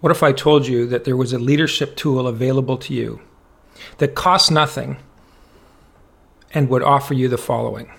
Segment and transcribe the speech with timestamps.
[0.00, 3.20] What if I told you that there was a leadership tool available to you
[3.96, 4.98] that costs nothing
[6.54, 7.90] and would offer you the following?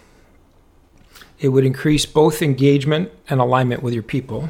[1.40, 4.50] It would increase both engagement and alignment with your people.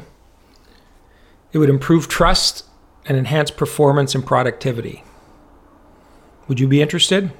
[1.52, 2.66] It would improve trust
[3.04, 5.02] and enhance performance and productivity.
[6.46, 7.32] Would you be interested?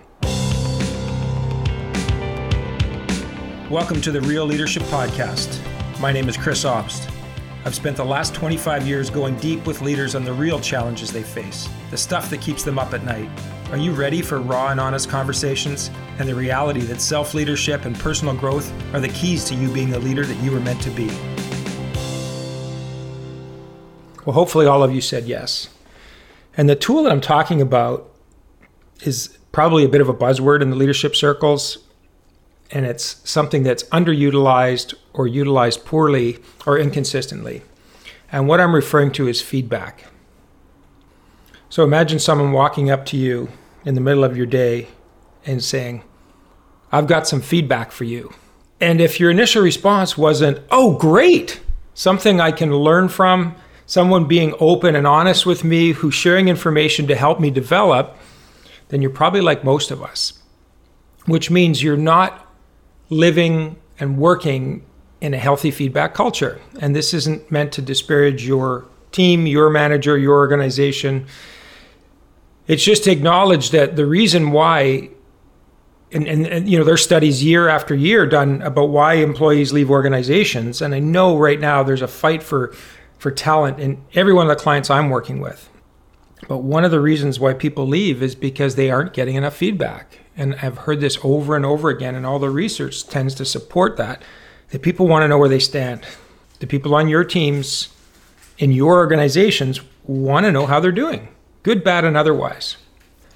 [3.70, 5.60] Welcome to the Real Leadership Podcast.
[6.00, 7.19] My name is Chris Obst.
[7.62, 11.22] I've spent the last 25 years going deep with leaders on the real challenges they
[11.22, 13.28] face, the stuff that keeps them up at night.
[13.70, 17.94] Are you ready for raw and honest conversations and the reality that self leadership and
[17.98, 20.90] personal growth are the keys to you being the leader that you were meant to
[20.90, 21.08] be?
[24.24, 25.68] Well, hopefully, all of you said yes.
[26.56, 28.10] And the tool that I'm talking about
[29.02, 31.78] is probably a bit of a buzzword in the leadership circles
[32.70, 37.62] and it's something that's underutilized or utilized poorly or inconsistently.
[38.32, 40.04] And what I'm referring to is feedback.
[41.68, 43.48] So imagine someone walking up to you
[43.84, 44.88] in the middle of your day
[45.44, 46.04] and saying,
[46.92, 48.32] I've got some feedback for you.
[48.80, 51.60] And if your initial response wasn't, oh, great,
[51.94, 53.54] something I can learn from,
[53.86, 58.16] someone being open and honest with me, who's sharing information to help me develop,
[58.88, 60.40] then you're probably like most of us,
[61.26, 62.49] which means you're not
[63.10, 64.84] living and working
[65.20, 66.60] in a healthy feedback culture.
[66.80, 71.26] And this isn't meant to disparage your team, your manager, your organization.
[72.66, 75.10] It's just to acknowledge that the reason why,
[76.12, 79.90] and, and, and, you know, there's studies year after year done about why employees leave
[79.90, 80.80] organizations.
[80.80, 82.74] And I know right now there's a fight for
[83.18, 85.68] for talent in every one of the clients I'm working with.
[86.48, 90.19] But one of the reasons why people leave is because they aren't getting enough feedback
[90.40, 93.98] and I've heard this over and over again, and all the research tends to support
[93.98, 94.22] that,
[94.70, 96.06] that people want to know where they stand.
[96.60, 97.90] The people on your teams,
[98.56, 101.28] in your organizations, want to know how they're doing,
[101.62, 102.78] good, bad, and otherwise.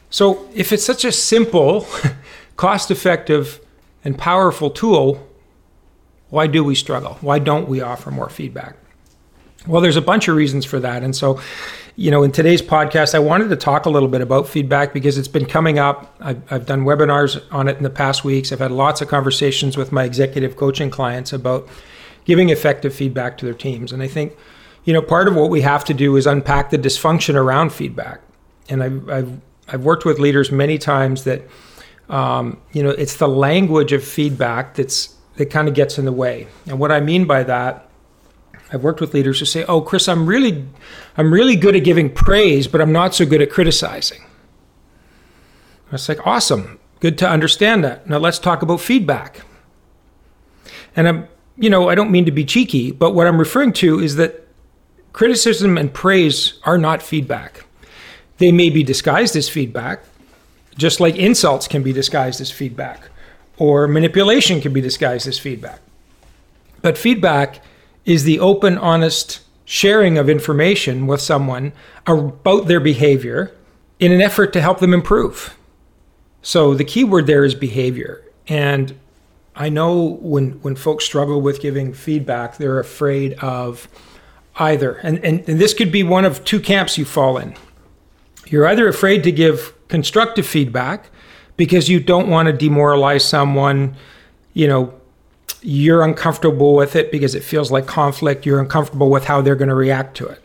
[0.09, 1.87] So if it's such a simple,
[2.57, 3.61] cost effective,
[4.03, 5.29] and powerful tool,
[6.31, 7.19] why do we struggle?
[7.21, 8.77] Why don't we offer more feedback?
[9.67, 11.03] Well, there's a bunch of reasons for that.
[11.03, 11.41] And so
[11.97, 15.17] you know, in today's podcast, I wanted to talk a little bit about feedback because
[15.17, 16.17] it's been coming up.
[16.19, 18.51] I've, I've, done webinars on it in the past weeks.
[18.51, 21.69] I've had lots of conversations with my executive coaching clients about
[22.25, 23.93] giving effective feedback to their teams.
[23.93, 24.37] And I think,
[24.85, 28.23] you know, part of what we have to do is unpack the dysfunction around feedback.
[28.69, 31.43] And I've, I've, I've worked with leaders many times that,
[32.09, 36.13] um, you know, it's the language of feedback that's that kind of gets in the
[36.13, 36.47] way.
[36.67, 37.89] And what I mean by that
[38.73, 40.65] I've worked with leaders who say, "Oh, Chris, I'm really,
[41.17, 44.23] I'm really good at giving praise, but I'm not so good at criticizing."
[45.93, 48.09] It's like awesome, good to understand that.
[48.09, 49.43] Now let's talk about feedback.
[50.97, 54.01] And I'm, you know, I don't mean to be cheeky, but what I'm referring to
[54.01, 54.47] is that
[55.13, 57.65] criticism and praise are not feedback.
[58.39, 60.03] They may be disguised as feedback,
[60.77, 63.09] just like insults can be disguised as feedback,
[63.57, 65.81] or manipulation can be disguised as feedback.
[66.83, 67.61] But feedback
[68.05, 71.73] is the open, honest sharing of information with someone
[72.07, 73.55] about their behavior
[73.99, 75.57] in an effort to help them improve.
[76.43, 78.23] So the key word there is behavior.
[78.47, 78.99] And
[79.57, 83.89] I know when when folks struggle with giving feedback, they're afraid of
[84.57, 84.95] either.
[84.97, 87.55] And, and, and this could be one of two camps you fall in.
[88.47, 91.09] You're either afraid to give constructive feedback
[91.57, 93.97] because you don't want to demoralize someone,
[94.53, 94.93] you know,
[95.63, 98.45] you're uncomfortable with it because it feels like conflict.
[98.45, 100.43] You're uncomfortable with how they're going to react to it,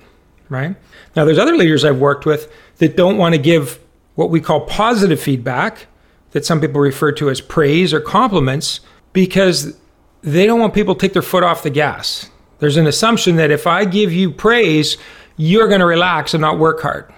[0.47, 0.75] right?
[1.15, 3.79] Now, there's other leaders I've worked with that don't want to give
[4.15, 5.87] what we call positive feedback,
[6.31, 8.81] that some people refer to as praise or compliments,
[9.13, 9.77] because
[10.21, 12.29] they don't want people to take their foot off the gas.
[12.59, 14.97] There's an assumption that if I give you praise,
[15.37, 17.11] you're going to relax and not work hard.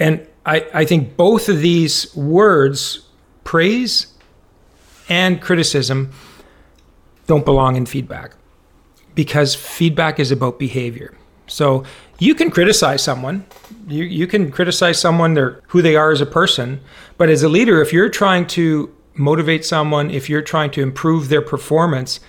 [0.00, 3.08] And I, I think both of these words,
[3.44, 4.08] praise
[5.08, 6.12] and criticism,
[7.26, 8.34] don't belong in feedback
[9.14, 11.14] because feedback is about behavior.
[11.46, 11.84] So
[12.18, 13.44] you can criticize someone,
[13.86, 16.80] you, you can criticize someone, their, who they are as a person,
[17.18, 21.28] but as a leader, if you're trying to motivate someone, if you're trying to improve
[21.28, 22.20] their performance,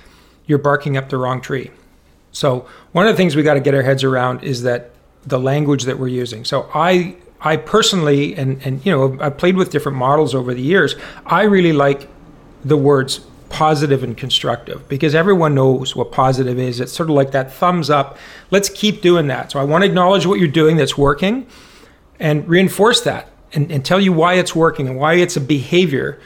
[0.45, 1.71] you're barking up the wrong tree.
[2.31, 4.92] So one of the things we got to get our heads around is that
[5.25, 6.45] the language that we're using.
[6.45, 10.62] So I I personally and and you know I've played with different models over the
[10.62, 10.95] years.
[11.25, 12.09] I really like
[12.63, 16.80] the words positive and constructive because everyone knows what positive is.
[16.80, 18.18] It's sort of like that thumbs up.
[18.51, 19.51] Let's keep doing that.
[19.51, 21.47] So I want to acknowledge what you're doing that's working
[22.19, 26.19] and reinforce that and, and tell you why it's working and why it's a behavior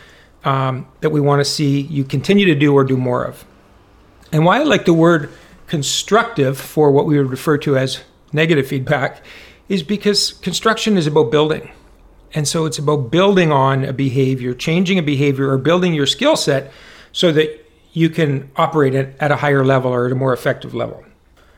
[0.44, 3.45] um, that we want to see you continue to do or do more of.
[4.31, 5.31] And why I like the word
[5.68, 8.01] constructive for what we would refer to as
[8.33, 9.24] negative feedback
[9.68, 11.71] is because construction is about building.
[12.33, 16.36] And so it's about building on a behavior, changing a behavior, or building your skill
[16.36, 16.71] set
[17.11, 20.73] so that you can operate it at a higher level or at a more effective
[20.73, 21.03] level.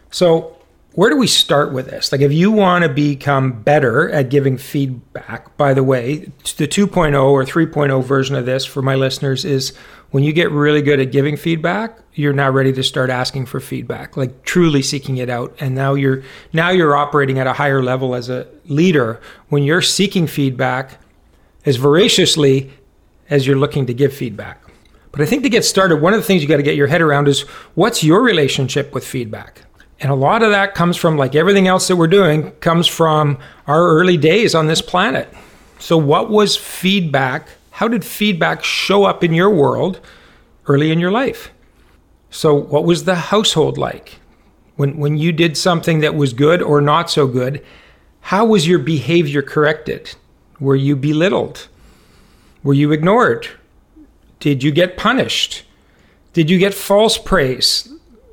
[0.09, 0.57] So,
[0.93, 2.11] where do we start with this?
[2.11, 7.23] Like, if you want to become better at giving feedback, by the way, the 2.0
[7.23, 9.73] or 3.0 version of this for my listeners is
[10.09, 13.61] when you get really good at giving feedback, you're now ready to start asking for
[13.61, 15.55] feedback, like truly seeking it out.
[15.61, 19.81] And now you're now you're operating at a higher level as a leader when you're
[19.81, 20.99] seeking feedback
[21.65, 22.71] as voraciously
[23.29, 24.61] as you're looking to give feedback.
[25.11, 26.87] But I think to get started, one of the things you got to get your
[26.87, 27.41] head around is
[27.75, 29.61] what's your relationship with feedback?
[29.99, 33.37] And a lot of that comes from, like everything else that we're doing, comes from
[33.67, 35.31] our early days on this planet.
[35.79, 37.47] So, what was feedback?
[37.71, 39.99] How did feedback show up in your world
[40.65, 41.51] early in your life?
[42.31, 44.19] So, what was the household like?
[44.75, 47.63] When, when you did something that was good or not so good,
[48.21, 50.15] how was your behavior corrected?
[50.59, 51.67] Were you belittled?
[52.63, 53.47] Were you ignored?
[54.41, 55.63] Did you get punished?
[56.33, 57.87] Did you get false praise?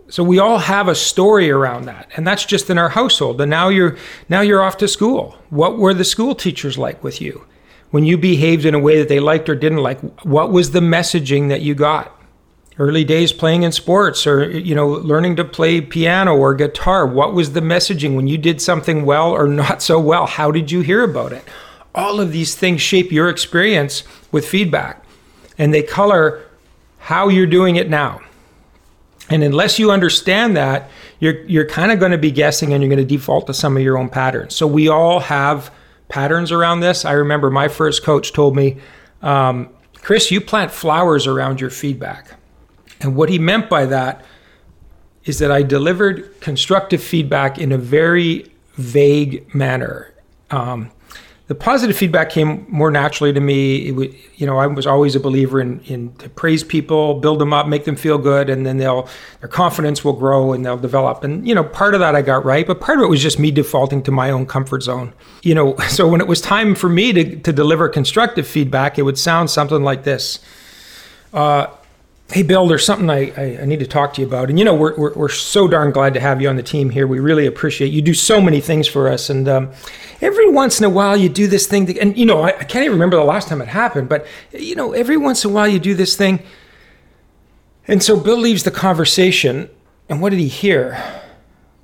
[0.09, 3.43] So we all have a story around that, and that's just in our household.
[3.43, 5.37] And now you're now you're off to school.
[5.51, 7.45] What were the school teachers like with you?
[7.91, 10.81] When you behaved in a way that they liked or didn't like, what was the
[10.81, 12.15] messaging that you got?
[12.79, 17.35] Early days playing in sports or you know learning to play piano or guitar, what
[17.35, 20.25] was the messaging when you did something well or not so well?
[20.25, 21.45] How did you hear about it?
[21.95, 25.05] All of these things shape your experience with feedback
[25.59, 26.45] and they color
[26.99, 28.21] how you're doing it now.
[29.31, 30.91] And unless you understand that,
[31.21, 33.77] you're you're kind of going to be guessing and you're going to default to some
[33.77, 34.55] of your own patterns.
[34.55, 35.71] So we all have
[36.09, 37.05] patterns around this.
[37.05, 38.79] I remember my first coach told me,
[39.21, 42.37] um, Chris, you plant flowers around your feedback.
[43.01, 44.25] And what he meant by that
[45.25, 50.15] is that I delivered constructive feedback in a very vague manner.
[50.51, 50.91] Um,
[51.49, 53.91] the positive feedback came more naturally to me.
[53.91, 57.55] Would, you know, I was always a believer in, in to praise people, build them
[57.55, 59.09] up, make them feel good, and then they'll
[59.41, 61.25] their confidence will grow and they'll develop.
[61.25, 63.39] And you know, part of that I got right, but part of it was just
[63.39, 65.15] me defaulting to my own comfort zone.
[65.43, 69.03] You know, so when it was time for me to to deliver constructive feedback, it
[69.03, 70.41] would sound something like this.
[71.33, 71.69] Uh,
[72.33, 74.51] hey bill there's something I, I, I, need to talk to you about.
[74.51, 76.91] And you know we're, we're, we're, so darn glad to have you on the team
[76.91, 77.07] here.
[77.07, 78.03] We really appreciate you.
[78.03, 79.31] Do so many things for us.
[79.31, 79.73] And um,
[80.21, 82.65] every once in a while you do this thing that, and you know I, I,
[82.65, 85.55] can't even remember the last time it happened but you know every once in a
[85.55, 86.43] while you do this thing.
[87.87, 89.71] And so bill leaves the conversation
[90.09, 91.03] and what did he hear?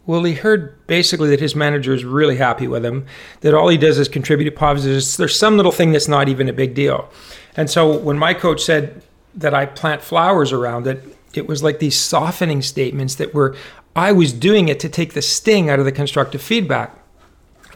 [0.05, 3.07] Well he heard basically that his manager is really happy with him
[3.41, 6.53] that all he does is contribute positives there's some little thing that's not even a
[6.53, 7.09] big deal.
[7.57, 9.03] And so when my coach said
[9.37, 13.57] that I plant flowers around it, it was like these softening statements that were,
[13.97, 16.97] I was doing it to take the sting out of the constructive feedback.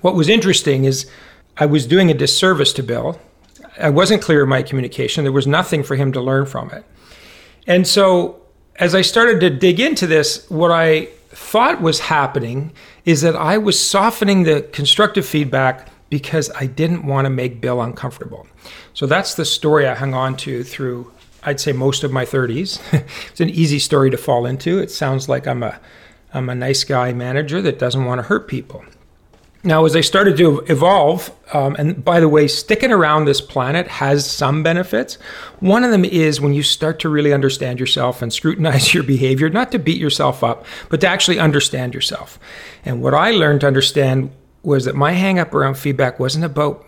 [0.01, 1.11] What was interesting is
[1.57, 3.21] I was doing a disservice to Bill.
[3.79, 5.25] I wasn't clear in my communication.
[5.25, 6.85] There was nothing for him to learn from it.
[7.67, 8.41] And so
[8.77, 12.73] as I started to dig into this, what I thought was happening
[13.05, 17.83] is that I was softening the constructive feedback because I didn't want to make Bill
[17.83, 18.47] uncomfortable.
[18.95, 21.13] So that's the story I hung on to through
[21.43, 22.81] I'd say most of my 30s.
[23.31, 24.79] it's an easy story to fall into.
[24.79, 25.81] It sounds like I'm a
[26.35, 28.85] I'm a nice guy manager that doesn't want to hurt people.
[29.65, 33.89] Now, as I started to evolve, um, and by the way, sticking around this planet
[33.89, 35.17] has some benefits.
[35.59, 39.51] One of them is when you start to really understand yourself and scrutinize your behavior,
[39.51, 42.39] not to beat yourself up, but to actually understand yourself.
[42.85, 44.31] And what I learned to understand
[44.63, 46.85] was that my hangup around feedback wasn't about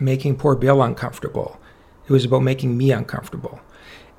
[0.00, 1.60] making poor Bill uncomfortable,
[2.08, 3.60] it was about making me uncomfortable.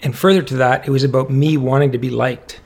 [0.05, 2.61] And further to that, it was about me wanting to be liked.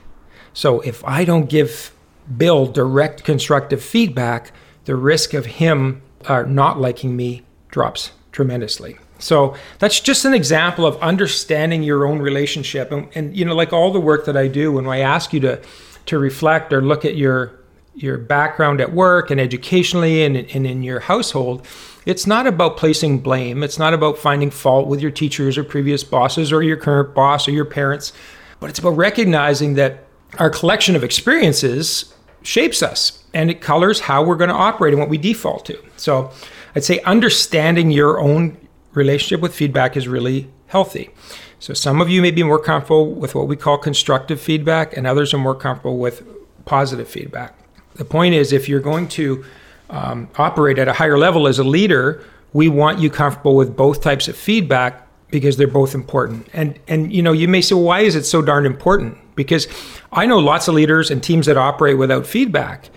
[0.52, 1.90] So if I don't give
[2.36, 4.52] Bill direct constructive feedback,
[4.84, 8.98] the risk of him uh, not liking me drops tremendously.
[9.18, 12.92] So that's just an example of understanding your own relationship.
[12.92, 15.40] And, and, you know, like all the work that I do, when I ask you
[15.40, 15.60] to
[16.06, 17.52] to reflect or look at your
[17.94, 21.66] your background at work and educationally and, and in your household,
[22.06, 23.62] it's not about placing blame.
[23.62, 27.46] It's not about finding fault with your teachers or previous bosses or your current boss
[27.46, 28.12] or your parents,
[28.58, 30.04] but it's about recognizing that
[30.38, 35.00] our collection of experiences shapes us and it colors how we're going to operate and
[35.00, 35.78] what we default to.
[35.96, 36.30] So
[36.74, 38.56] I'd say understanding your own
[38.92, 41.10] relationship with feedback is really healthy.
[41.58, 45.06] So some of you may be more comfortable with what we call constructive feedback, and
[45.06, 46.22] others are more comfortable with
[46.64, 47.54] positive feedback.
[47.96, 49.44] The point is, if you're going to
[49.90, 54.00] um, operate at a higher level as a leader, we want you comfortable with both
[54.02, 56.48] types of feedback because they're both important.
[56.52, 59.18] And and you know, you may say, well, why is it so darn important?
[59.34, 59.68] Because
[60.12, 62.90] I know lots of leaders and teams that operate without feedback.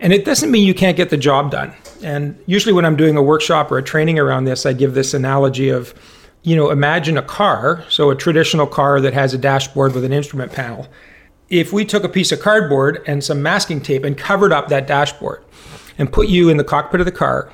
[0.00, 1.72] And it doesn't mean you can't get the job done.
[2.02, 5.14] And usually, when I'm doing a workshop or a training around this, I give this
[5.14, 5.94] analogy of,
[6.42, 10.12] you know, imagine a car, so a traditional car that has a dashboard with an
[10.12, 10.88] instrument panel.
[11.50, 14.88] If we took a piece of cardboard and some masking tape and covered up that
[14.88, 15.44] dashboard
[15.98, 17.52] and put you in the cockpit of the car,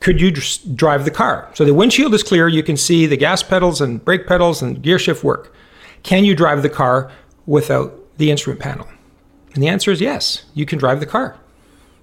[0.00, 1.50] could you just drive the car?
[1.54, 4.82] So the windshield is clear, you can see the gas pedals and brake pedals and
[4.82, 5.54] gear shift work.
[6.02, 7.12] Can you drive the car
[7.46, 8.88] without the instrument panel?
[9.54, 11.36] And the answer is yes, you can drive the car.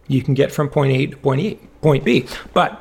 [0.07, 2.27] You can get from point A to point, e, point B.
[2.53, 2.79] But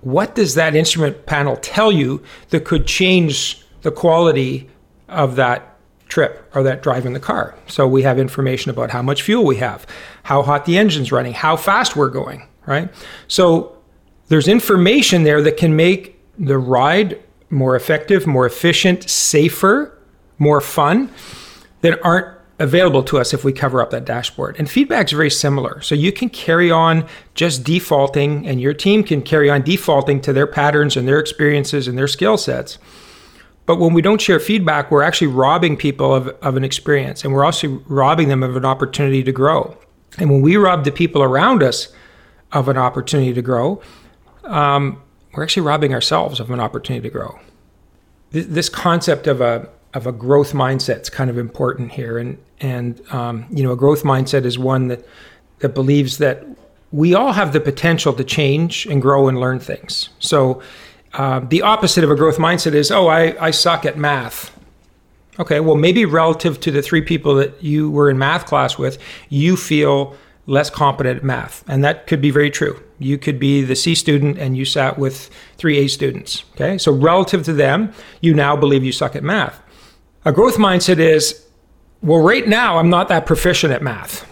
[0.00, 4.68] what does that instrument panel tell you that could change the quality
[5.08, 5.76] of that
[6.08, 7.54] trip or that drive in the car?
[7.66, 9.86] So we have information about how much fuel we have,
[10.22, 12.88] how hot the engine's running, how fast we're going, right?
[13.28, 13.76] So
[14.28, 19.98] there's information there that can make the ride more effective, more efficient, safer,
[20.38, 21.10] more fun
[21.80, 24.54] that aren't available to us if we cover up that dashboard.
[24.58, 25.80] And feedback is very similar.
[25.80, 30.32] So you can carry on just defaulting, and your team can carry on defaulting to
[30.32, 32.78] their patterns and their experiences and their skill sets.
[33.64, 37.32] But when we don't share feedback, we're actually robbing people of, of an experience and
[37.32, 39.76] we're also robbing them of an opportunity to grow.
[40.18, 41.88] And when we rob the people around us
[42.52, 43.80] of an opportunity to grow,
[44.44, 45.00] um,
[45.32, 47.38] we're actually robbing ourselves of an opportunity to grow.
[48.32, 53.00] This concept of a of a growth mindset is kind of important here, and and
[53.12, 55.04] um, you know a growth mindset is one that
[55.58, 56.44] that believes that
[56.92, 60.10] we all have the potential to change and grow and learn things.
[60.18, 60.62] So
[61.14, 64.56] uh, the opposite of a growth mindset is oh I, I suck at math.
[65.40, 68.98] Okay, well maybe relative to the three people that you were in math class with,
[69.28, 70.14] you feel
[70.46, 72.80] less competent at math, and that could be very true.
[72.98, 76.44] You could be the C student and you sat with three A students.
[76.52, 79.62] Okay, so relative to them, you now believe you suck at math.
[80.24, 81.46] A growth mindset is
[82.02, 84.26] well, right now, I'm not that proficient at math.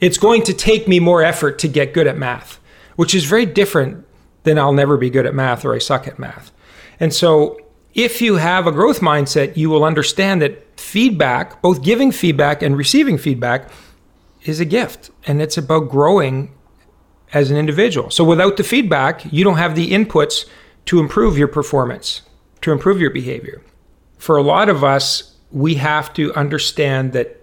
[0.00, 2.60] It's going to take me more effort to get good at math,
[2.96, 4.06] which is very different
[4.42, 6.52] than I'll never be good at math or I suck at math.
[6.98, 7.58] And so,
[7.94, 12.76] if you have a growth mindset, you will understand that feedback, both giving feedback and
[12.76, 13.68] receiving feedback,
[14.44, 16.54] is a gift and it's about growing
[17.32, 18.10] as an individual.
[18.10, 20.46] So, without the feedback, you don't have the inputs
[20.86, 22.22] to improve your performance,
[22.62, 23.62] to improve your behavior.
[24.18, 27.39] For a lot of us, we have to understand that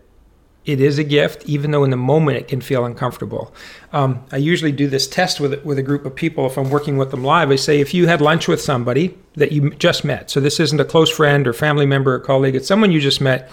[0.67, 3.53] it is a gift, even though in the moment it can feel uncomfortable.
[3.93, 6.97] Um, I usually do this test with with a group of people if I'm working
[6.97, 7.49] with them live.
[7.49, 10.79] I say, if you had lunch with somebody that you just met, so this isn't
[10.79, 13.49] a close friend or family member or colleague, it's someone you just met.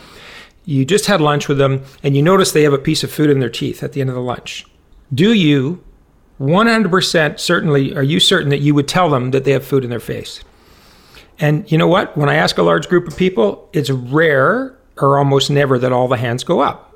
[0.67, 3.31] You just had lunch with them, and you notice they have a piece of food
[3.31, 4.67] in their teeth at the end of the lunch.
[5.13, 5.85] Do you
[6.41, 9.91] 100% certainly are you certain that you would tell them that they have food in
[9.91, 10.43] their face?
[11.39, 12.17] And you know what?
[12.17, 16.09] When I ask a large group of people, it's rare or almost never that all
[16.09, 16.94] the hands go up.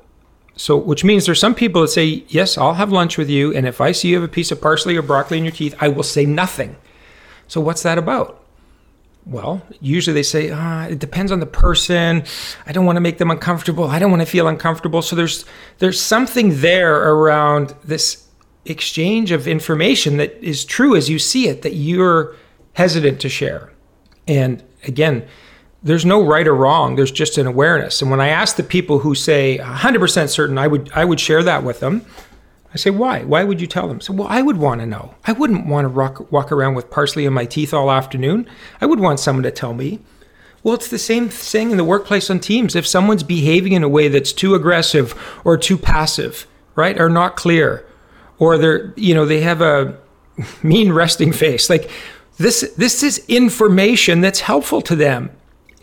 [0.59, 3.55] So, which means there's some people that say, Yes, I'll have lunch with you.
[3.55, 5.73] And if I see you have a piece of parsley or broccoli in your teeth,
[5.79, 6.75] I will say nothing.
[7.47, 8.43] So, what's that about?
[9.25, 12.23] Well, usually they say, ah, it depends on the person.
[12.65, 13.85] I don't want to make them uncomfortable.
[13.85, 15.01] I don't want to feel uncomfortable.
[15.01, 15.45] So there's
[15.77, 18.27] there's something there around this
[18.65, 22.35] exchange of information that is true as you see it that you're
[22.73, 23.71] hesitant to share.
[24.27, 25.25] And again,
[25.81, 26.95] there's no right or wrong.
[26.95, 28.01] There's just an awareness.
[28.01, 31.43] And when I ask the people who say 100% certain, I would I would share
[31.43, 32.05] that with them.
[32.73, 33.23] I say, why?
[33.23, 33.99] Why would you tell them?
[33.99, 35.15] So, well, I would want to know.
[35.25, 38.47] I wouldn't want to rock, walk around with parsley in my teeth all afternoon.
[38.79, 39.99] I would want someone to tell me.
[40.61, 42.75] Well, it's the same thing in the workplace on teams.
[42.75, 46.45] If someone's behaving in a way that's too aggressive or too passive,
[46.75, 47.87] right, or not clear,
[48.37, 49.97] or they're, you know, they have a
[50.63, 51.89] mean resting face, like
[52.37, 55.31] this, this is information that's helpful to them.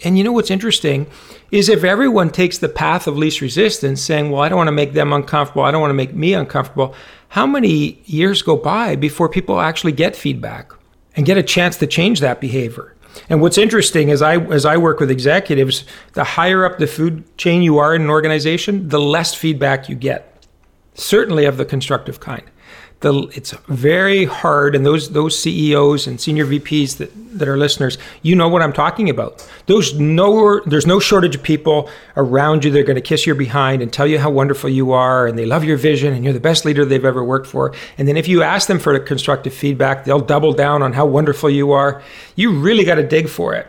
[0.05, 1.07] And you know what's interesting
[1.51, 4.73] is if everyone takes the path of least resistance, saying, Well, I don't want to
[4.73, 6.95] make them uncomfortable, I don't want to make me uncomfortable,
[7.29, 10.73] how many years go by before people actually get feedback
[11.15, 12.95] and get a chance to change that behavior?
[13.31, 17.25] And what's interesting is I as I work with executives, the higher up the food
[17.39, 20.47] chain you are in an organization, the less feedback you get.
[20.95, 22.45] Certainly of the constructive kind
[23.01, 27.99] the it's very hard and those those CEOs and senior VPs that, that are listeners,
[28.23, 29.47] you know what I'm talking about.
[29.67, 33.35] Those no there's no shortage of people around you that are going to kiss your
[33.35, 36.33] behind and tell you how wonderful you are and they love your vision and you're
[36.33, 37.75] the best leader they've ever worked for.
[37.99, 41.51] And then if you ask them for constructive feedback, they'll double down on how wonderful
[41.51, 42.03] you are.
[42.35, 43.69] You really got to dig for it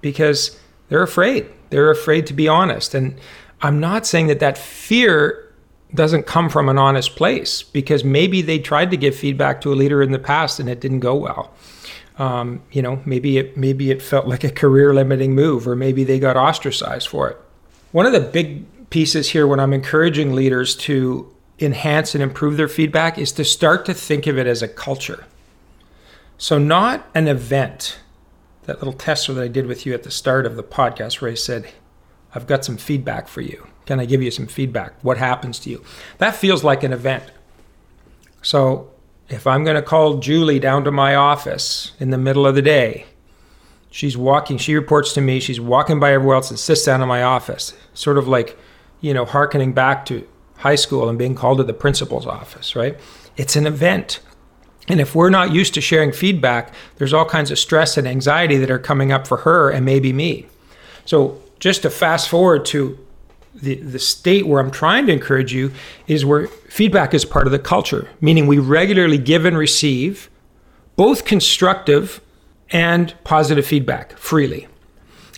[0.00, 0.58] because
[0.88, 1.46] they're afraid.
[1.68, 2.94] They're afraid to be honest.
[2.94, 3.18] And
[3.60, 5.51] I'm not saying that that fear
[5.94, 9.76] doesn't come from an honest place because maybe they tried to give feedback to a
[9.76, 11.52] leader in the past and it didn't go well.
[12.18, 16.04] Um, you know, maybe it maybe it felt like a career limiting move, or maybe
[16.04, 17.38] they got ostracized for it.
[17.90, 22.68] One of the big pieces here when I'm encouraging leaders to enhance and improve their
[22.68, 25.24] feedback is to start to think of it as a culture.
[26.38, 27.98] So, not an event.
[28.64, 31.30] That little tester that I did with you at the start of the podcast where
[31.30, 31.72] I said,
[32.34, 33.66] I've got some feedback for you.
[33.86, 34.94] Can I give you some feedback?
[35.02, 35.82] What happens to you?
[36.18, 37.24] That feels like an event.
[38.42, 38.90] So,
[39.28, 42.62] if I'm going to call Julie down to my office in the middle of the
[42.62, 43.06] day,
[43.90, 47.08] she's walking, she reports to me, she's walking by everywhere else and sits down in
[47.08, 48.58] my office, sort of like,
[49.00, 52.98] you know, harkening back to high school and being called to the principal's office, right?
[53.36, 54.20] It's an event.
[54.88, 58.56] And if we're not used to sharing feedback, there's all kinds of stress and anxiety
[58.56, 60.46] that are coming up for her and maybe me.
[61.04, 62.98] So, just to fast forward to
[63.54, 65.70] the, the state where I'm trying to encourage you
[66.08, 70.28] is where feedback is part of the culture, meaning we regularly give and receive
[70.96, 72.20] both constructive
[72.70, 74.66] and positive feedback freely.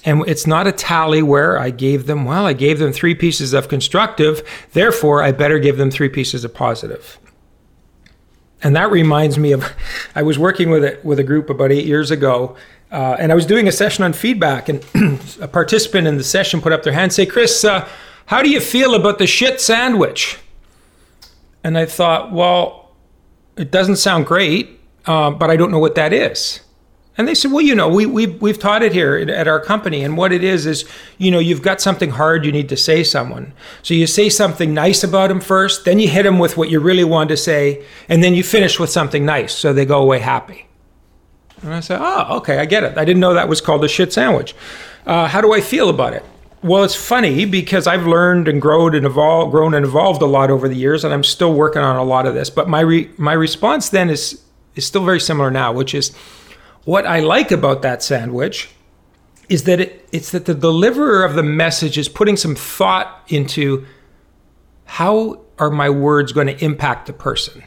[0.03, 3.53] And it's not a tally where I gave them, well, I gave them three pieces
[3.53, 7.19] of constructive, therefore I better give them three pieces of positive.
[8.63, 9.71] And that reminds me of,
[10.15, 12.57] I was working with a, with a group about eight years ago,
[12.95, 14.85] uh, and I was doing a session on feedback, and
[15.41, 17.89] a participant in the session put up their hand, say, Chris, uh,
[18.27, 20.39] how do you feel about the shit sandwich?
[21.65, 22.93] And I thought, well,
[23.57, 26.61] it doesn't sound great, uh, but I don't know what that is.
[27.19, 30.05] And they said, well, you know, we, we, we've taught it here at our company.
[30.05, 30.85] And what it is, is,
[31.19, 33.53] you know, you've got something hard you need to say someone.
[33.83, 36.79] So you say something nice about them first, then you hit them with what you
[36.79, 40.21] really want to say, and then you finish with something nice so they go away
[40.21, 40.67] happy.
[41.65, 42.99] And I said, oh, okay, I get it.
[42.99, 44.55] I didn't know that was called a shit sandwich.
[45.07, 46.23] Uh, how do I feel about it?
[46.63, 50.51] Well, it's funny because I've learned and grown and evolved, grown and evolved a lot
[50.51, 52.49] over the years, and I'm still working on a lot of this.
[52.51, 54.43] But my re- my response then is
[54.75, 56.15] is still very similar now, which is
[56.85, 58.71] what I like about that sandwich
[59.49, 63.85] is that it, it's that the deliverer of the message is putting some thought into
[64.87, 67.63] how are my words going to impact the person,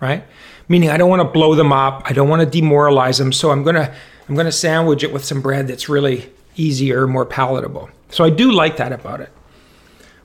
[0.00, 0.24] right?
[0.68, 3.50] Meaning I don't want to blow them up, I don't want to demoralize them, so
[3.50, 3.94] I'm going to
[4.28, 7.90] I'm going to sandwich it with some bread that's really easier, more palatable.
[8.10, 9.30] So I do like that about it.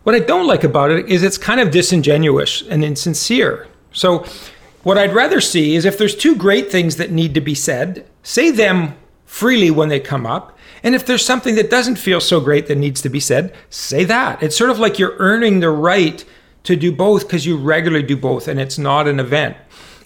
[0.04, 3.68] What I don't like about it is it's kind of disingenuous and insincere.
[3.94, 4.26] So
[4.84, 8.08] what I'd rather see is if there's two great things that need to be said,
[8.24, 10.58] say them freely when they come up.
[10.84, 14.04] And if there's something that doesn't feel so great that needs to be said, say
[14.06, 14.42] that.
[14.42, 16.26] It's sort of like you're earning the right
[16.64, 19.58] to do both because you regularly do both and it's not an event.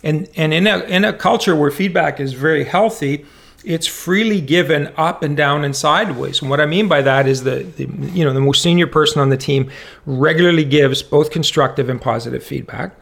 [0.06, 3.26] And and in a in a culture where feedback is very healthy,
[3.66, 6.42] it's freely given up and down and sideways.
[6.42, 9.20] And what I mean by that is the, the, you know the most senior person
[9.20, 9.72] on the team
[10.06, 12.96] regularly gives both constructive and positive feedback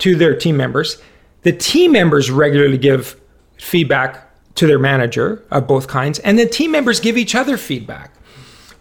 [0.00, 1.02] to their team members.
[1.40, 3.18] The team members regularly give
[3.56, 8.12] feedback to their manager of both kinds, and the team members give each other feedback.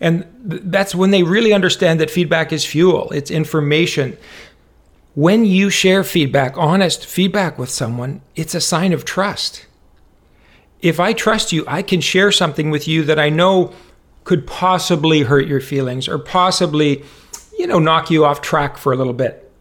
[0.01, 4.17] And th- that's when they really understand that feedback is fuel, it's information.
[5.13, 9.65] When you share feedback, honest feedback with someone, it's a sign of trust
[10.81, 13.73] if I trust you, I can share something with you that I know
[14.23, 17.03] could possibly hurt your feelings or possibly,
[17.57, 19.51] you know, knock you off track for a little bit.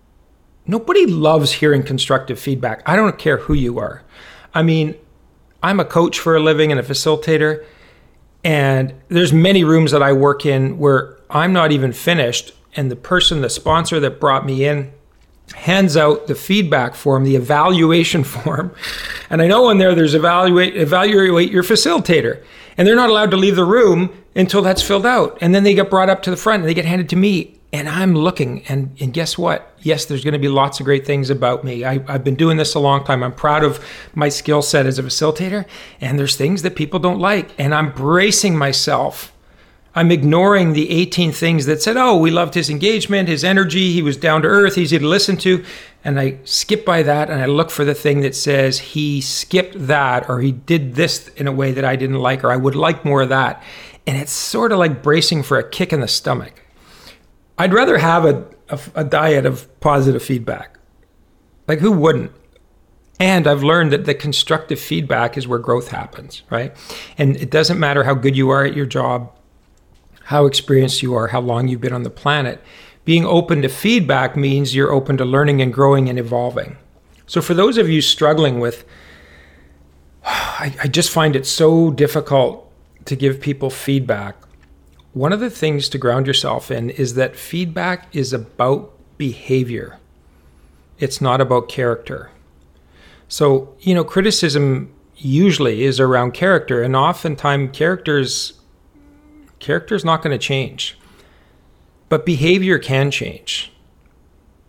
[0.66, 2.82] Nobody loves hearing constructive feedback.
[2.86, 4.02] I don't care who you are.
[4.54, 4.94] I mean,
[5.62, 7.64] I'm a coach for a living and a facilitator,
[8.44, 12.96] and there's many rooms that I work in where I'm not even finished and the
[12.96, 14.92] person, the sponsor that brought me in,
[15.54, 18.74] hands out the feedback form, the evaluation form.
[19.28, 22.42] And I know in there there's evaluate evaluate your facilitator.
[22.76, 25.36] And they're not allowed to leave the room until that's filled out.
[25.40, 27.56] And then they get brought up to the front and they get handed to me.
[27.72, 29.72] And I'm looking, and, and guess what?
[29.80, 31.84] Yes, there's going to be lots of great things about me.
[31.84, 33.22] I, I've been doing this a long time.
[33.22, 35.66] I'm proud of my skill set as a facilitator,
[36.00, 37.50] and there's things that people don't like.
[37.58, 39.32] And I'm bracing myself
[39.94, 44.02] I'm ignoring the 18 things that said, oh, we loved his engagement, his energy, he
[44.02, 45.64] was down to earth, easy to listen to.
[46.04, 49.74] And I skip by that and I look for the thing that says he skipped
[49.88, 52.76] that or he did this in a way that I didn't like or I would
[52.76, 53.62] like more of that.
[54.06, 56.64] And it's sort of like bracing for a kick in the stomach.
[57.58, 60.78] I'd rather have a, a, a diet of positive feedback.
[61.66, 62.32] Like, who wouldn't?
[63.18, 66.74] And I've learned that the constructive feedback is where growth happens, right?
[67.18, 69.30] And it doesn't matter how good you are at your job
[70.30, 72.62] how experienced you are, how long you've been on the planet.
[73.04, 76.76] Being open to feedback means you're open to learning and growing and evolving.
[77.26, 78.84] So, for those of you struggling with,
[80.24, 82.70] I, I just find it so difficult
[83.06, 84.36] to give people feedback.
[85.14, 89.98] One of the things to ground yourself in is that feedback is about behavior,
[91.00, 92.30] it's not about character.
[93.26, 98.59] So, you know, criticism usually is around character, and oftentimes characters
[99.60, 100.98] character is not going to change,
[102.08, 103.72] but behavior can change.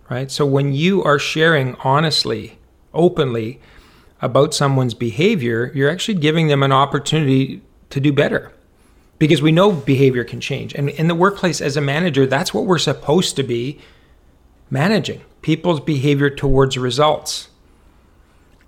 [0.10, 0.30] right?
[0.30, 2.60] So when you are sharing honestly,
[2.93, 3.60] openly
[4.21, 8.51] about someone's behavior, you're actually giving them an opportunity to do better
[9.17, 10.73] because we know behavior can change.
[10.75, 13.80] And in the workplace, as a manager, that's what we're supposed to be
[14.69, 17.49] managing people's behavior towards results.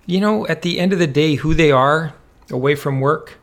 [0.05, 2.13] You know, at the end of the day, who they are
[2.49, 3.37] away from work,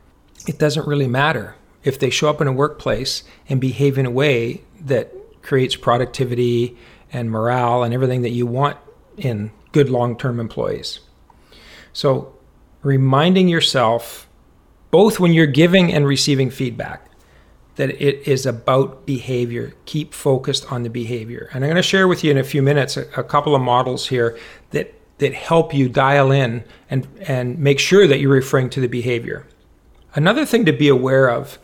[0.47, 4.11] it doesn't really matter if they show up in a workplace and behave in a
[4.11, 5.13] way that
[5.43, 6.77] creates productivity
[7.13, 8.77] and morale and everything that you want
[9.17, 11.01] in good long term employees.
[11.93, 12.35] So,
[12.83, 14.29] reminding yourself,
[14.91, 17.11] both when you're giving and receiving feedback,
[17.77, 19.73] that it is about behavior.
[19.87, 21.49] Keep focused on the behavior.
[21.53, 23.63] And I'm going to share with you in a few minutes a, a couple of
[23.63, 24.39] models here
[24.71, 28.87] that, that help you dial in and, and make sure that you're referring to the
[28.87, 29.47] behavior.
[30.15, 31.59] Another thing to be aware of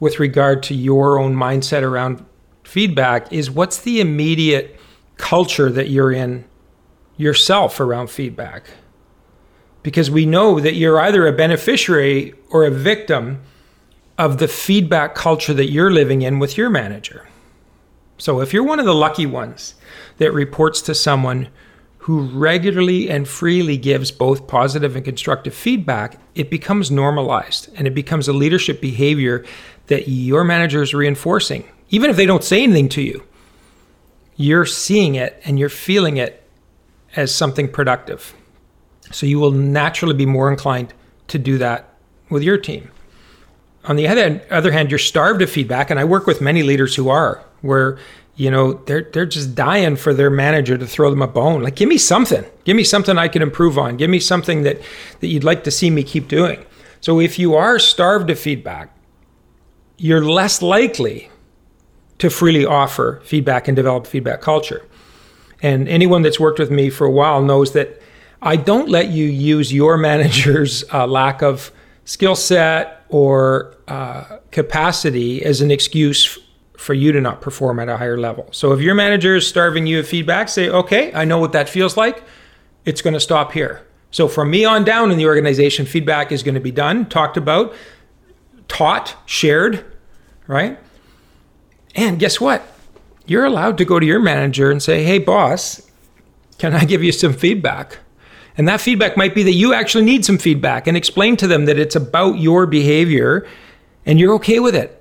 [0.00, 2.24] with regard to your own mindset around
[2.64, 4.80] feedback is what's the immediate
[5.18, 6.44] culture that you're in
[7.16, 8.64] yourself around feedback.
[9.82, 13.42] Because we know that you're either a beneficiary or a victim
[14.18, 17.28] of the feedback culture that you're living in with your manager.
[18.18, 19.74] So if you're one of the lucky ones
[20.18, 21.48] that reports to someone
[21.98, 27.94] who regularly and freely gives both positive and constructive feedback, it becomes normalized and it
[27.94, 29.44] becomes a leadership behavior
[29.90, 33.22] that your manager is reinforcing, even if they don't say anything to you
[34.40, 36.42] you're seeing it and you're feeling it
[37.14, 38.32] as something productive.
[39.12, 40.94] So you will naturally be more inclined
[41.28, 41.90] to do that
[42.30, 42.90] with your team.
[43.84, 46.94] On the other, other hand, you're starved of feedback, and I work with many leaders
[46.94, 47.98] who are, where
[48.36, 51.62] you know they're they're just dying for their manager to throw them a bone.
[51.62, 54.80] Like, give me something, give me something I can improve on, give me something that
[55.20, 56.64] that you'd like to see me keep doing.
[57.00, 58.94] So if you are starved of feedback,
[60.00, 61.30] you're less likely
[62.18, 64.86] to freely offer feedback and develop feedback culture.
[65.62, 68.00] And anyone that's worked with me for a while knows that
[68.40, 71.70] I don't let you use your manager's uh, lack of
[72.06, 76.38] skill set or uh, capacity as an excuse
[76.78, 78.48] for you to not perform at a higher level.
[78.52, 81.68] So if your manager is starving you of feedback, say, okay, I know what that
[81.68, 82.22] feels like.
[82.86, 83.86] It's going to stop here.
[84.10, 87.36] So from me on down in the organization, feedback is going to be done, talked
[87.36, 87.74] about,
[88.66, 89.84] taught, shared,
[90.50, 90.78] right?
[91.94, 92.66] And guess what?
[93.24, 95.88] You're allowed to go to your manager and say, hey, boss,
[96.58, 97.98] can I give you some feedback?
[98.56, 101.66] And that feedback might be that you actually need some feedback and explain to them
[101.66, 103.46] that it's about your behavior
[104.04, 104.96] and you're okay with it.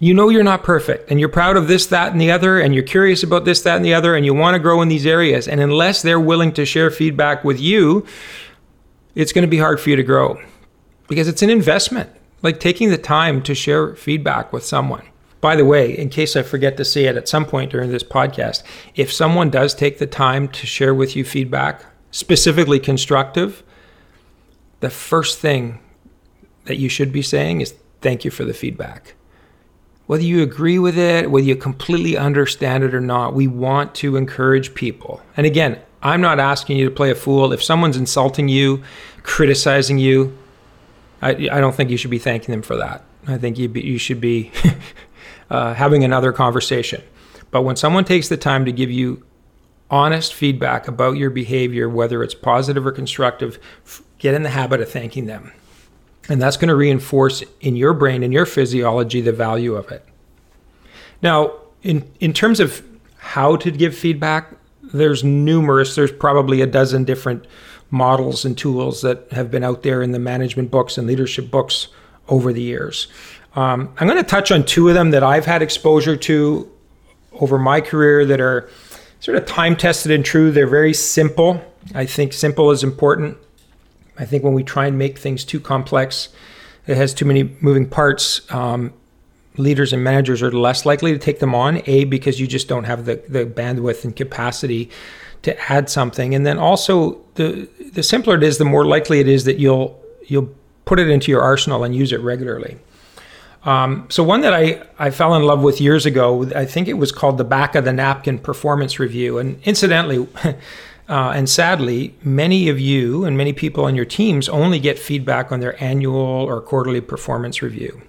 [0.00, 2.74] You know you're not perfect and you're proud of this, that, and the other, and
[2.74, 5.06] you're curious about this, that, and the other, and you want to grow in these
[5.06, 5.46] areas.
[5.46, 8.04] And unless they're willing to share feedback with you,
[9.14, 10.42] it's going to be hard for you to grow
[11.06, 12.10] because it's an investment.
[12.42, 15.06] Like taking the time to share feedback with someone.
[15.40, 18.02] By the way, in case I forget to say it at some point during this
[18.02, 18.62] podcast,
[18.94, 23.62] if someone does take the time to share with you feedback, specifically constructive,
[24.80, 25.78] the first thing
[26.64, 29.14] that you should be saying is thank you for the feedback.
[30.06, 34.16] Whether you agree with it, whether you completely understand it or not, we want to
[34.16, 35.22] encourage people.
[35.36, 37.52] And again, I'm not asking you to play a fool.
[37.52, 38.82] If someone's insulting you,
[39.22, 40.36] criticizing you,
[41.22, 43.04] I, I don't think you should be thanking them for that.
[43.26, 44.50] I think you, be, you should be
[45.50, 47.02] uh, having another conversation.
[47.50, 49.24] But when someone takes the time to give you
[49.90, 53.58] honest feedback about your behavior, whether it's positive or constructive,
[54.18, 55.52] get in the habit of thanking them.
[56.28, 60.04] And that's going to reinforce in your brain and your physiology the value of it.
[61.22, 67.04] Now, in, in terms of how to give feedback, there's numerous, there's probably a dozen
[67.04, 67.46] different
[67.90, 71.88] models and tools that have been out there in the management books and leadership books
[72.28, 73.08] over the years.
[73.56, 76.70] Um, I'm going to touch on two of them that I've had exposure to
[77.32, 78.68] over my career that are
[79.18, 80.50] sort of time tested and true.
[80.50, 81.62] They're very simple.
[81.94, 83.36] I think simple is important.
[84.18, 86.28] I think when we try and make things too complex,
[86.86, 88.40] it has too many moving parts.
[88.52, 88.92] Um,
[89.56, 91.82] leaders and managers are less likely to take them on.
[91.86, 94.90] A because you just don't have the the bandwidth and capacity
[95.42, 99.28] to add something, and then also the the simpler it is, the more likely it
[99.28, 102.78] is that you'll you'll put it into your arsenal and use it regularly.
[103.64, 106.94] Um, so one that I, I fell in love with years ago, I think it
[106.94, 109.38] was called the back of the napkin performance review.
[109.38, 110.54] And incidentally, uh,
[111.08, 115.60] and sadly, many of you and many people on your teams only get feedback on
[115.60, 118.02] their annual or quarterly performance review.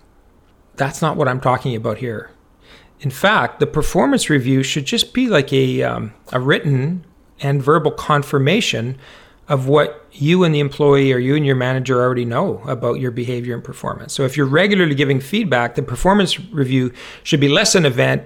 [0.76, 2.32] That's not what I'm talking about here.
[3.02, 7.04] In fact, the performance review should just be like a, um, a written
[7.42, 8.98] and verbal confirmation
[9.48, 13.12] of what you and the employee or you and your manager already know about your
[13.12, 14.14] behavior and performance.
[14.14, 18.24] So if you're regularly giving feedback, the performance review should be less an event,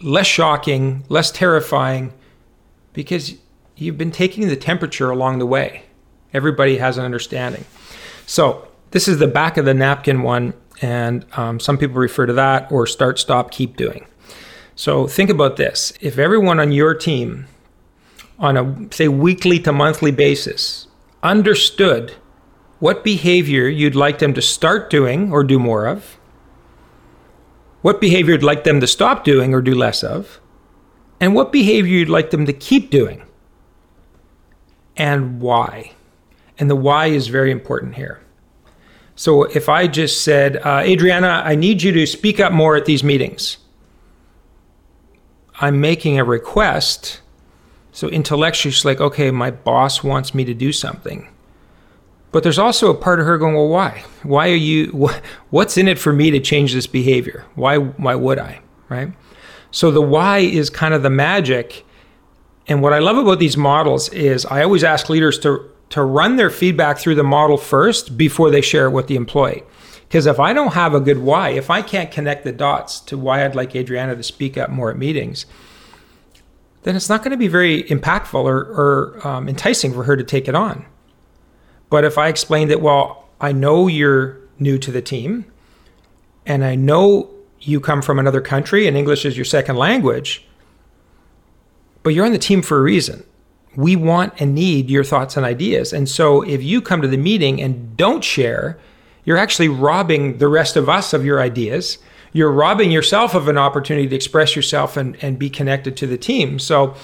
[0.00, 2.14] less shocking, less terrifying,
[2.92, 3.34] because
[3.76, 5.84] you've been taking the temperature along the way.
[6.32, 7.64] Everybody has an understanding.
[8.24, 12.32] So, this is the back of the napkin one, and um, some people refer to
[12.34, 14.06] that or start, stop, keep doing.
[14.74, 17.46] So, think about this if everyone on your team,
[18.42, 20.88] on a say weekly to monthly basis,
[21.22, 22.12] understood
[22.80, 26.18] what behavior you'd like them to start doing or do more of,
[27.80, 30.40] what behavior you'd like them to stop doing or do less of,
[31.20, 33.22] and what behavior you'd like them to keep doing,
[34.96, 35.92] and why.
[36.58, 38.20] And the why is very important here.
[39.14, 42.84] So if I just said, uh, Adriana, I need you to speak up more at
[42.84, 43.58] these meetings,
[45.60, 47.20] I'm making a request.
[47.92, 51.28] So intellectually, she's like, okay, my boss wants me to do something.
[52.32, 54.04] But there's also a part of her going, well, why?
[54.22, 55.10] Why are you?
[55.50, 57.44] What's in it for me to change this behavior?
[57.54, 57.76] Why?
[57.76, 58.60] Why would I?
[58.88, 59.12] Right.
[59.70, 61.84] So the why is kind of the magic.
[62.66, 66.36] And what I love about these models is I always ask leaders to to run
[66.36, 69.62] their feedback through the model first before they share it with the employee.
[70.08, 73.18] Because if I don't have a good why, if I can't connect the dots to
[73.18, 75.44] why I'd like Adriana to speak up more at meetings,
[76.82, 80.24] then it's not going to be very impactful or, or um, enticing for her to
[80.24, 80.84] take it on.
[81.90, 85.44] But if I explain that, well, I know you're new to the team,
[86.46, 90.46] and I know you come from another country and English is your second language,
[92.02, 93.24] but you're on the team for a reason.
[93.76, 95.92] We want and need your thoughts and ideas.
[95.92, 98.78] And so if you come to the meeting and don't share,
[99.24, 101.98] you're actually robbing the rest of us of your ideas.
[102.32, 106.16] You're robbing yourself of an opportunity to express yourself and, and be connected to the
[106.16, 106.58] team.
[106.58, 106.94] So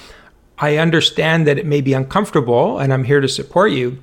[0.59, 3.99] I understand that it may be uncomfortable, and I'm here to support you.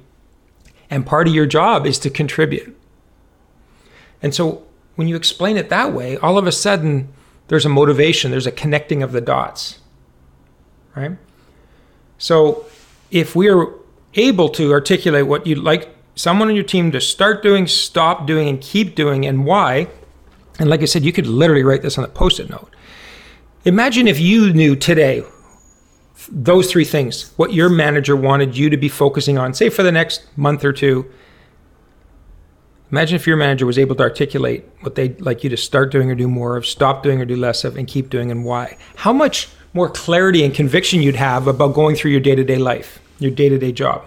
[0.89, 2.77] And part of your job is to contribute.
[4.21, 4.63] And so
[4.95, 7.11] when you explain it that way, all of a sudden
[7.47, 9.79] there's a motivation, there's a connecting of the dots.
[10.95, 11.17] Right?
[12.17, 12.65] So
[13.11, 13.73] if we are
[14.13, 18.47] able to articulate what you'd like someone on your team to start doing, stop doing,
[18.47, 19.87] and keep doing, and why,
[20.59, 22.69] and like I said, you could literally write this on a post it note.
[23.65, 25.23] Imagine if you knew today
[26.29, 29.91] those three things, what your manager wanted you to be focusing on, say for the
[29.91, 31.11] next month or two.
[32.91, 36.09] Imagine if your manager was able to articulate what they'd like you to start doing
[36.09, 38.77] or do more of, stop doing or do less of, and keep doing and why.
[38.95, 42.57] How much more clarity and conviction you'd have about going through your day to day
[42.57, 44.05] life, your day to day job.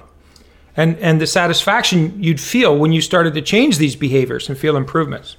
[0.77, 4.77] And, and the satisfaction you'd feel when you started to change these behaviors and feel
[4.77, 5.37] improvements.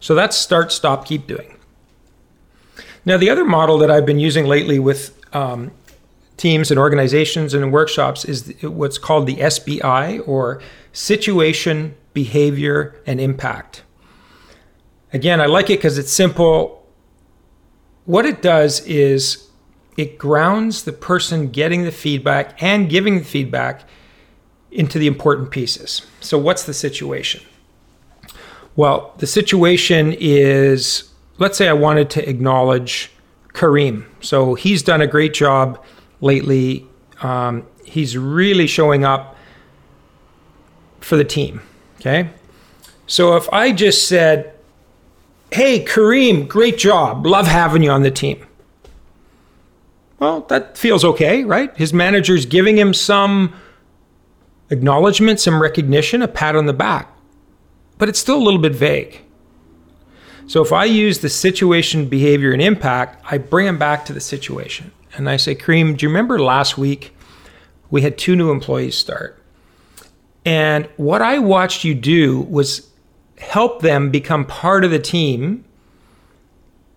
[0.00, 1.56] So that's start, stop, keep doing.
[3.04, 5.70] Now, the other model that I've been using lately with um,
[6.36, 10.60] teams and organizations and workshops is what's called the SBI or
[10.92, 13.82] Situation, Behavior, and Impact.
[15.12, 16.86] Again, I like it because it's simple.
[18.04, 19.48] What it does is
[19.96, 23.82] it grounds the person getting the feedback and giving the feedback
[24.70, 26.06] into the important pieces.
[26.20, 27.42] So, what's the situation?
[28.80, 33.10] Well, the situation is let's say I wanted to acknowledge
[33.52, 34.06] Kareem.
[34.22, 35.84] So he's done a great job
[36.22, 36.86] lately.
[37.20, 39.36] Um, he's really showing up
[41.00, 41.60] for the team.
[41.96, 42.30] Okay.
[43.06, 44.54] So if I just said,
[45.52, 47.26] Hey, Kareem, great job.
[47.26, 48.46] Love having you on the team.
[50.20, 51.76] Well, that feels okay, right?
[51.76, 53.52] His manager's giving him some
[54.70, 57.09] acknowledgement, some recognition, a pat on the back.
[58.00, 59.20] But it's still a little bit vague.
[60.46, 64.20] So if I use the situation, behavior, and impact, I bring them back to the
[64.20, 64.90] situation.
[65.14, 67.14] And I say, Kareem, do you remember last week
[67.90, 69.40] we had two new employees start?
[70.44, 72.88] And what I watched you do was
[73.38, 75.64] help them become part of the team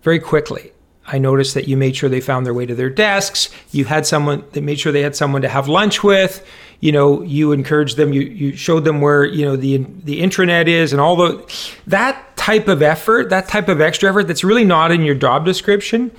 [0.02, 0.72] very quickly.
[1.06, 3.50] I noticed that you made sure they found their way to their desks.
[3.72, 6.46] You had someone that made sure they had someone to have lunch with
[6.84, 10.68] you know you encouraged them you, you showed them where you know the the intranet
[10.68, 14.66] is and all the that type of effort that type of extra effort that's really
[14.66, 16.10] not in your job description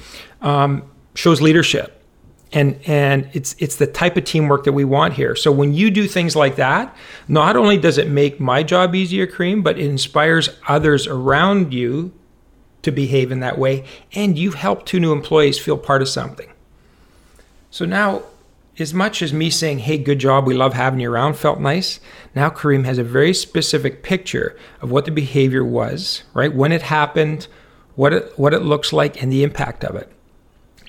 [0.41, 0.81] um,
[1.13, 1.91] shows leadership.
[2.51, 5.35] And and it's it's the type of teamwork that we want here.
[5.35, 6.95] So when you do things like that
[7.27, 12.11] not only does it make my job easier Kareem but it inspires others around you
[12.81, 13.85] to behave in that way.
[14.13, 16.49] And you help two new employees feel part of something.
[17.69, 18.23] So now
[18.77, 21.99] as much as me saying, hey, good job, we love having you around, felt nice,
[22.33, 26.53] now Kareem has a very specific picture of what the behavior was, right?
[26.53, 27.47] When it happened,
[27.95, 30.11] what it, what it looks like, and the impact of it.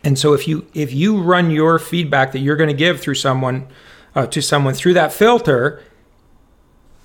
[0.06, 3.16] And so if you if you run your feedback that you're going to give through
[3.16, 3.66] someone
[4.14, 5.82] uh, to someone through that filter,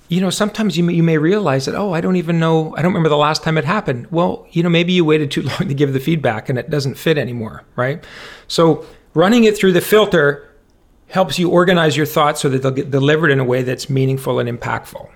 [0.08, 2.82] you know sometimes you may, you may realize that oh I don't even know I
[2.82, 4.06] don't remember the last time it happened.
[4.12, 6.94] Well, you know maybe you waited too long to give the feedback and it doesn't
[6.94, 8.04] fit anymore, right?
[8.46, 10.48] So running it through the filter
[11.12, 14.38] helps you organize your thoughts so that they'll get delivered in a way that's meaningful
[14.38, 15.10] and impactful.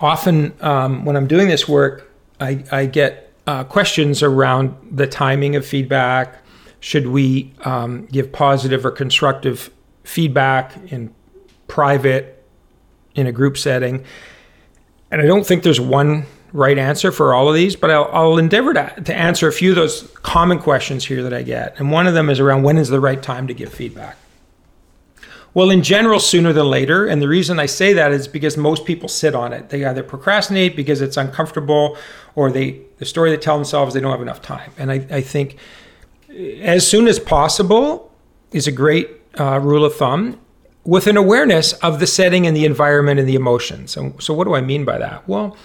[0.00, 5.54] Often, um, when I'm doing this work, I, I get uh, questions around the timing
[5.54, 6.42] of feedback.
[6.80, 9.70] Should we um, give positive or constructive
[10.02, 11.14] feedback in
[11.68, 12.44] private,
[13.14, 14.04] in a group setting?
[15.12, 18.38] And I don't think there's one right answer for all of these, but I'll, I'll
[18.38, 21.78] endeavor to, to answer a few of those common questions here that I get.
[21.78, 24.16] And one of them is around when is the right time to give feedback?
[25.54, 27.06] Well, in general, sooner than later.
[27.06, 29.68] And the reason I say that is because most people sit on it.
[29.68, 31.98] They either procrastinate because it's uncomfortable
[32.34, 34.72] or they the story they tell themselves they don't have enough time.
[34.78, 35.58] And I, I think
[36.60, 38.10] as soon as possible
[38.52, 40.38] is a great uh, rule of thumb
[40.84, 43.92] with an awareness of the setting and the environment and the emotions.
[43.92, 45.28] So, so what do I mean by that?
[45.28, 45.56] Well,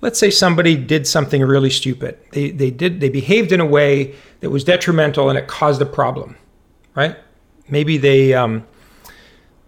[0.00, 2.18] let's say somebody did something really stupid.
[2.32, 5.86] They, they did they behaved in a way that was detrimental and it caused a
[5.86, 6.36] problem,
[6.94, 7.16] right?
[7.68, 8.66] Maybe they um,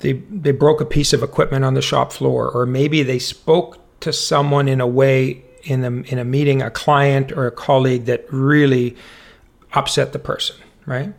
[0.01, 3.79] they they broke a piece of equipment on the shop floor, or maybe they spoke
[4.01, 8.05] to someone in a way in a in a meeting, a client or a colleague
[8.05, 8.97] that really
[9.73, 11.13] upset the person, right?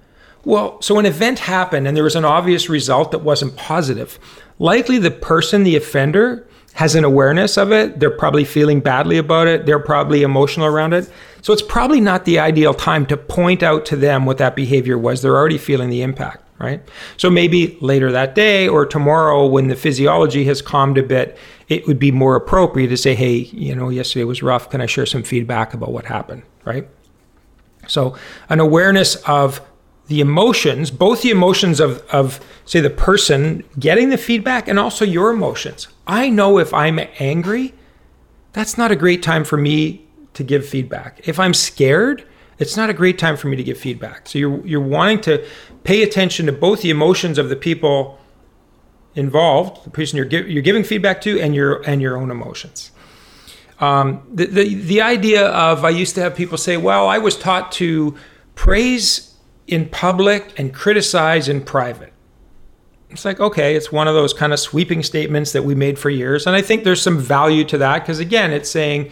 [0.45, 4.17] Well, so an event happened and there was an obvious result that wasn't positive.
[4.57, 7.99] Likely the person, the offender, has an awareness of it.
[7.99, 9.65] They're probably feeling badly about it.
[9.65, 11.09] They're probably emotional around it.
[11.41, 14.97] So it's probably not the ideal time to point out to them what that behavior
[14.97, 15.21] was.
[15.21, 16.81] They're already feeling the impact, right?
[17.17, 21.87] So maybe later that day or tomorrow when the physiology has calmed a bit, it
[21.87, 24.69] would be more appropriate to say, hey, you know, yesterday was rough.
[24.69, 26.87] Can I share some feedback about what happened, right?
[27.87, 28.15] So
[28.49, 29.61] an awareness of
[30.09, 35.05] the emotions, both the emotions of, of, say, the person getting the feedback and also
[35.05, 35.87] your emotions.
[36.07, 37.75] I know if I'm angry,
[38.51, 41.21] that's not a great time for me to give feedback.
[41.27, 42.25] If I'm scared,
[42.57, 44.27] it's not a great time for me to give feedback.
[44.27, 45.45] So you're, you're wanting to
[45.83, 48.19] pay attention to both the emotions of the people
[49.13, 52.91] involved, the person you're, give, you're giving feedback to, and your, and your own emotions.
[53.79, 57.37] Um, the, the, the idea of, I used to have people say, well, I was
[57.37, 58.15] taught to
[58.55, 59.28] praise
[59.71, 62.13] in public and criticize in private.
[63.09, 66.09] It's like, okay, it's one of those kind of sweeping statements that we made for
[66.09, 66.45] years.
[66.45, 69.11] And I think there's some value to that because, again, it's saying,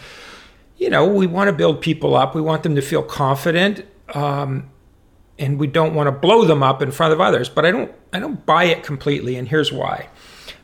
[0.77, 3.85] you know, we want to build people up, we want them to feel confident.
[4.13, 4.69] Um,
[5.39, 7.91] and we don't want to blow them up in front of others but i don't
[8.13, 10.07] i don't buy it completely and here's why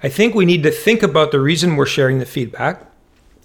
[0.02, 2.86] i think we need to think about the reason we're sharing the feedback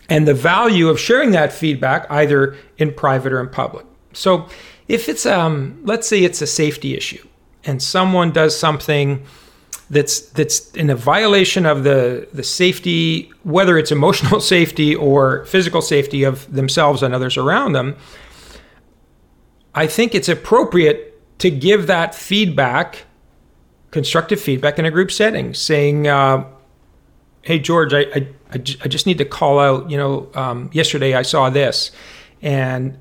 [0.09, 4.49] and the value of sharing that feedback either in private or in public so
[4.89, 7.27] if it's um, let's say it's a safety issue
[7.65, 9.25] and someone does something
[9.91, 15.81] that's that's in a violation of the the safety whether it's emotional safety or physical
[15.81, 17.97] safety of themselves and others around them
[19.75, 23.05] i think it's appropriate to give that feedback
[23.91, 26.45] constructive feedback in a group setting saying uh,
[27.43, 31.23] hey george I, I, I, just need to call out you know um, yesterday i
[31.23, 31.93] saw this
[32.43, 32.99] and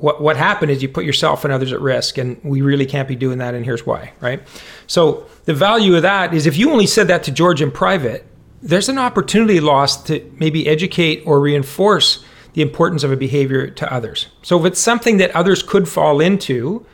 [0.00, 3.08] what what happened is you put yourself and others at risk and we really can't
[3.08, 4.42] be doing that and here's why right?
[4.86, 8.26] So the value of that is if you only said that to george in private
[8.62, 13.92] there's an opportunity lost to maybe educate or reinforce the importance of a behavior to
[13.92, 14.26] others.
[14.42, 16.84] So if it's something that others could fall into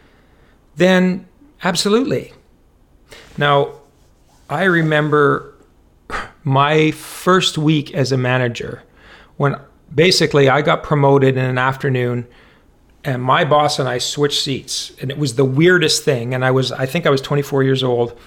[0.77, 1.27] then
[1.63, 2.33] absolutely.
[3.39, 3.73] Now
[4.51, 5.55] i remember
[6.45, 8.83] my first week as a manager
[9.37, 9.57] when
[9.95, 12.27] basically i got promoted in an afternoon
[13.05, 16.35] and my boss and I switched seats, and it was the weirdest thing.
[16.35, 18.19] And I was, I think I was 24 years old,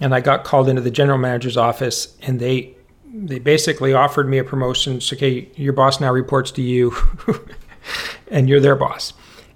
[0.00, 2.74] and I got called into the general manager's office, and they,
[3.12, 5.00] they basically offered me a promotion.
[5.02, 6.94] So, okay, your boss now reports to you,
[8.30, 9.12] and you're their boss.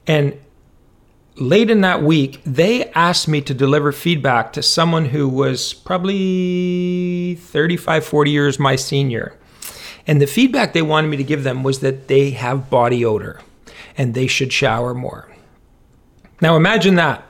[0.06, 0.38] And
[1.36, 7.36] late in that week, they asked me to deliver feedback to someone who was probably
[7.36, 9.38] 35, 40 years my senior.
[10.06, 13.40] And the feedback they wanted me to give them was that they have body odor
[13.96, 15.30] and they should shower more.
[16.40, 17.24] Now imagine that.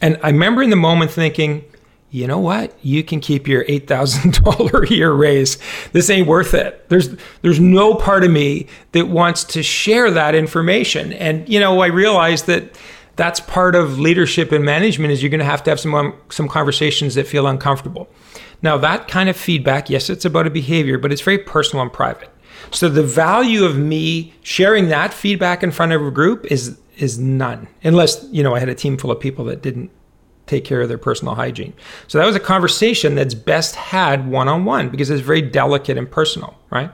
[0.00, 1.64] And I remember in the moment thinking,
[2.10, 2.74] you know what?
[2.82, 5.58] You can keep your $8,000 a year raise.
[5.92, 6.88] This ain't worth it.
[6.88, 7.10] There's
[7.42, 11.12] there's no part of me that wants to share that information.
[11.12, 12.78] And you know, I realize that
[13.16, 16.14] that's part of leadership and management is you're going to have to have some um,
[16.30, 18.08] some conversations that feel uncomfortable.
[18.62, 21.92] Now, that kind of feedback, yes, it's about a behavior, but it's very personal and
[21.92, 22.30] private.
[22.70, 27.18] So the value of me sharing that feedback in front of a group is is
[27.18, 29.90] none, unless you know I had a team full of people that didn't
[30.46, 31.74] take care of their personal hygiene.
[32.06, 35.98] So that was a conversation that's best had one on one because it's very delicate
[35.98, 36.90] and personal, right?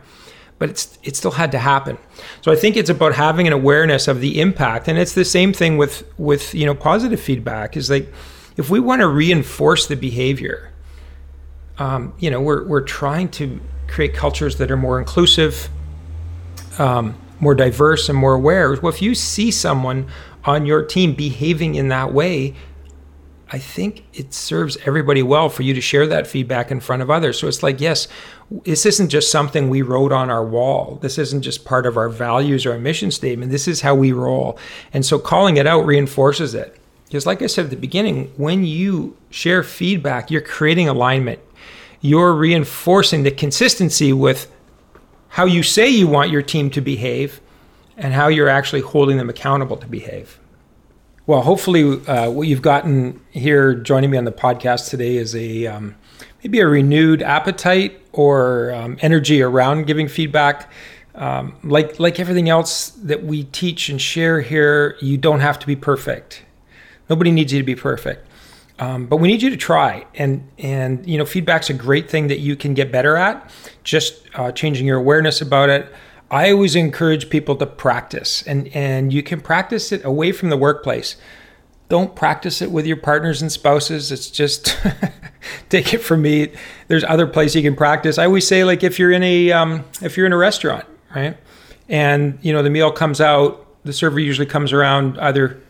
[0.58, 1.98] but it's it still had to happen.
[2.40, 5.52] So I think it's about having an awareness of the impact, and it's the same
[5.52, 7.76] thing with with you know positive feedback.
[7.76, 8.12] Is like
[8.56, 10.72] if we want to reinforce the behavior,
[11.78, 13.60] um, you know, we're we're trying to
[13.94, 15.68] create cultures that are more inclusive,
[16.78, 18.74] um, more diverse, and more aware.
[18.82, 20.08] Well, if you see someone
[20.44, 22.54] on your team behaving in that way,
[23.52, 27.10] I think it serves everybody well for you to share that feedback in front of
[27.10, 27.38] others.
[27.38, 28.08] So it's like, yes,
[28.50, 30.98] this isn't just something we wrote on our wall.
[31.00, 33.52] This isn't just part of our values or our mission statement.
[33.52, 34.58] This is how we roll.
[34.92, 36.76] And so calling it out reinforces it.
[37.04, 41.38] Because, like I said at the beginning, when you share feedback, you're creating alignment.
[42.04, 44.52] You're reinforcing the consistency with
[45.28, 47.40] how you say you want your team to behave
[47.96, 50.38] and how you're actually holding them accountable to behave.
[51.26, 55.66] Well, hopefully, uh, what you've gotten here joining me on the podcast today is a
[55.66, 55.94] um,
[56.42, 60.70] maybe a renewed appetite or um, energy around giving feedback.
[61.14, 65.66] Um, like like everything else that we teach and share here, you don't have to
[65.66, 66.42] be perfect.
[67.08, 68.28] Nobody needs you to be perfect,
[68.78, 70.06] um, but we need you to try.
[70.14, 73.50] And and you know, feedback's a great thing that you can get better at.
[73.84, 75.92] Just uh, changing your awareness about it.
[76.30, 80.56] I always encourage people to practice, and and you can practice it away from the
[80.56, 81.16] workplace.
[81.88, 84.10] Don't practice it with your partners and spouses.
[84.10, 84.76] It's just
[85.68, 86.52] take it from me.
[86.88, 88.18] There's other places you can practice.
[88.18, 91.36] I always say like if you're in a um, if you're in a restaurant, right,
[91.88, 95.62] and you know the meal comes out, the server usually comes around either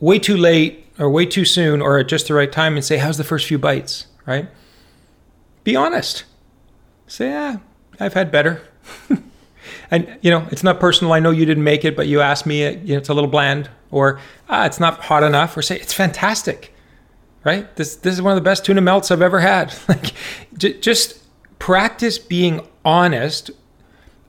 [0.00, 2.96] way too late or way too soon or at just the right time and say,
[2.98, 4.48] "How's the first few bites?" Right?
[5.64, 6.24] Be honest.
[7.06, 7.58] Say, "Yeah,
[7.98, 8.62] I've had better."
[9.90, 12.46] and you know it's not personal i know you didn't make it but you asked
[12.46, 15.76] me you know, it's a little bland or ah, it's not hot enough or say
[15.76, 16.74] it's fantastic
[17.44, 20.12] right this this is one of the best tuna melts i've ever had like
[20.56, 21.22] j- just
[21.58, 23.50] practice being honest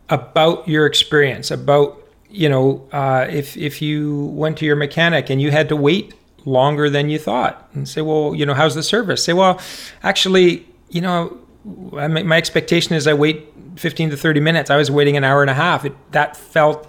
[0.10, 5.42] about your experience about you know uh, if if you went to your mechanic and
[5.42, 6.14] you had to wait
[6.46, 9.60] longer than you thought and say well you know how's the service say well
[10.04, 14.70] actually you know my expectation is i wait 15 to 30 minutes.
[14.70, 15.86] I was waiting an hour and a half.
[15.86, 16.88] It, that felt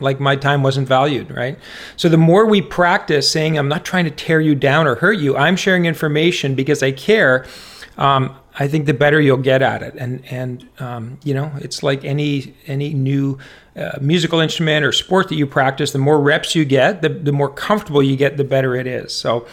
[0.00, 1.58] like my time wasn't valued, right?
[1.96, 5.18] So the more we practice saying, I'm not trying to tear you down or hurt
[5.18, 7.46] you, I'm sharing information because I care.
[7.96, 11.82] Um, I think the better you'll get at it, and and um, you know, it's
[11.82, 13.38] like any any new
[13.76, 15.92] uh, musical instrument or sport that you practice.
[15.92, 19.14] The more reps you get, the the more comfortable you get, the better it is.
[19.14, 19.46] So.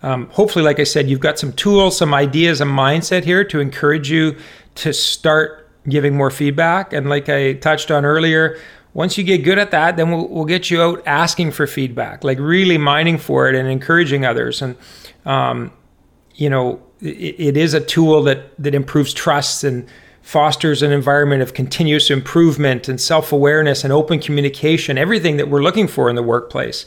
[0.00, 3.58] Um, hopefully, like I said, you've got some tools, some ideas, a mindset here to
[3.58, 4.36] encourage you
[4.76, 6.92] to start giving more feedback.
[6.92, 8.58] And like I touched on earlier,
[8.94, 12.22] once you get good at that, then we'll, we'll get you out asking for feedback,
[12.22, 14.62] like really mining for it and encouraging others.
[14.62, 14.76] And,
[15.24, 15.72] um,
[16.34, 19.86] you know, it, is a tool that, that improves trust and
[20.22, 25.62] fosters an environment of continuous improvement and self awareness and open communication, everything that we're
[25.62, 26.86] looking for in the workplace.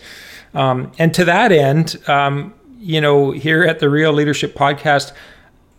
[0.54, 5.14] Um, and to that end, um, you know, here at the Real Leadership Podcast,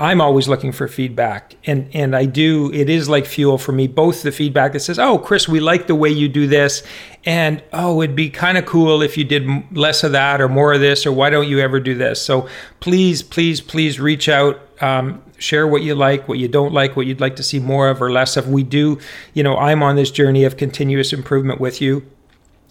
[0.01, 2.73] I'm always looking for feedback, and and I do.
[2.73, 3.87] It is like fuel for me.
[3.87, 6.83] Both the feedback that says, "Oh, Chris, we like the way you do this,"
[7.25, 10.73] and "Oh, it'd be kind of cool if you did less of that or more
[10.73, 12.49] of this," or "Why don't you ever do this?" So
[12.81, 14.61] please, please, please reach out.
[14.81, 17.89] Um, share what you like, what you don't like, what you'd like to see more
[17.89, 18.49] of or less of.
[18.49, 18.99] We do,
[19.35, 22.05] you know, I'm on this journey of continuous improvement with you,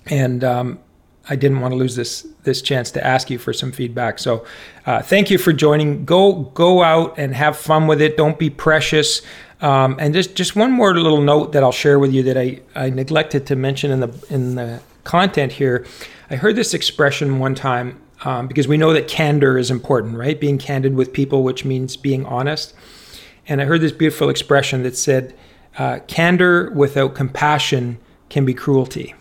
[0.07, 0.79] and um,
[1.29, 4.17] I didn't want to lose this this chance to ask you for some feedback.
[4.19, 4.45] So,
[4.85, 6.03] uh, thank you for joining.
[6.05, 8.17] Go go out and have fun with it.
[8.17, 9.21] Don't be precious.
[9.61, 12.61] Um, and just just one more little note that I'll share with you that I,
[12.75, 15.85] I neglected to mention in the in the content here.
[16.31, 20.39] I heard this expression one time um, because we know that candor is important, right?
[20.39, 22.73] Being candid with people, which means being honest.
[23.47, 25.35] And I heard this beautiful expression that said,
[25.77, 27.99] uh, "Candor without compassion
[28.29, 29.13] can be cruelty."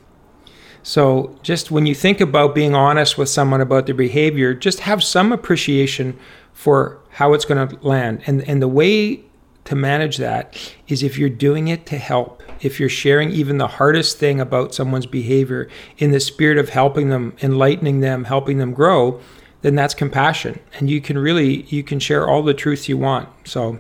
[0.83, 5.03] So, just when you think about being honest with someone about their behavior, just have
[5.03, 6.19] some appreciation
[6.53, 8.23] for how it's going to land.
[8.27, 9.23] And, and the way
[9.65, 10.57] to manage that
[10.89, 14.75] is if you're doing it to help, if you're sharing even the hardest thing about
[14.75, 15.69] someone's behavior
[15.99, 19.21] in the spirit of helping them, enlightening them, helping them grow,
[19.63, 20.59] then that's compassion.
[20.79, 23.29] And you can really you can share all the truth you want.
[23.45, 23.79] So,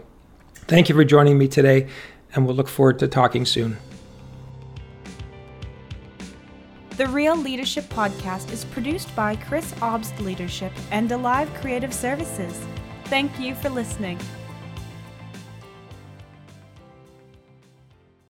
[0.55, 1.89] thank you for joining me today,
[2.35, 3.79] and we'll look forward to talking soon.
[7.01, 12.61] The Real Leadership Podcast is produced by Chris Obst Leadership and Alive Creative Services.
[13.05, 14.19] Thank you for listening.